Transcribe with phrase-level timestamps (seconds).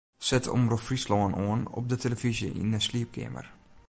[0.27, 3.45] Set Omrop Fryslân oan op de tillefyzje yn 'e sliepkeamer.